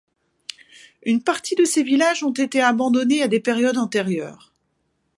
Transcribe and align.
Une 1.03 1.21
partie 1.21 1.53
de 1.53 1.63
ces 1.63 1.83
villages 1.83 2.23
ont 2.23 2.31
été 2.33 2.59
abandonnés 2.59 3.21
à 3.21 3.27
des 3.27 3.39
périodes 3.39 3.77
antérieures. 3.77 4.51